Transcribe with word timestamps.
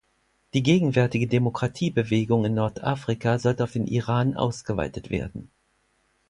Die 0.55 0.63
gegenwärtige 0.63 1.27
Demokratiebewegung 1.27 2.43
in 2.45 2.55
Nordafrika 2.55 3.37
sollte 3.37 3.65
auf 3.65 3.73
den 3.73 3.85
Iran 3.85 4.35
ausgeweitet 4.35 5.11
werden. 5.11 5.51